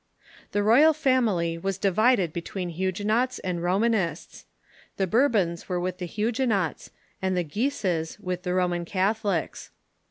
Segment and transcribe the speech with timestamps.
[0.51, 4.47] The royal family was divided between Huguenots and Romanists.
[4.97, 6.89] The Bourbons were Avith the Huguenots,
[7.21, 9.69] and the Guises Avith the Roman Catholics.